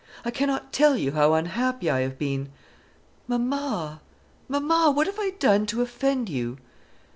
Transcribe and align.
I 0.25 0.31
cannot 0.31 0.73
tell 0.73 0.95
you 0.97 1.11
how 1.11 1.35
unhappy 1.35 1.87
I 1.87 1.99
have 1.99 2.17
been. 2.17 2.49
Mamma, 3.27 4.01
mamma! 4.47 4.89
what 4.89 5.05
have 5.05 5.19
I 5.19 5.29
done 5.37 5.67
to 5.67 5.83
offend 5.83 6.27
you?" 6.27 6.57